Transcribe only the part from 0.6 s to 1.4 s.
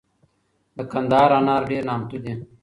دکندهار